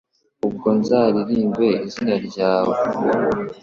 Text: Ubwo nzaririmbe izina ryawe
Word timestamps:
Ubwo 0.47 0.67
nzaririmbe 0.79 1.69
izina 1.87 2.15
ryawe 2.27 2.75